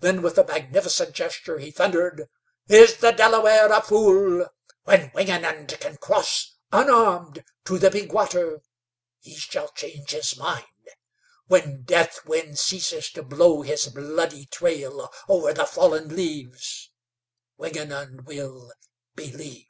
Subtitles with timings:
[0.00, 2.26] Then with a magnificent gesture he thundered:
[2.66, 4.48] "Is the Delaware a fool?
[4.82, 8.58] When Wingenund can cross unarmed to the Big Water
[9.20, 10.64] he shall change his mind.
[11.46, 16.90] When Deathwind ceases to blow his bloody trail over the fallen leaves
[17.56, 18.72] Wingenund will
[19.14, 19.64] believe."